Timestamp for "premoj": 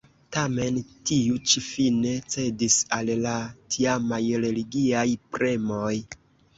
5.35-5.97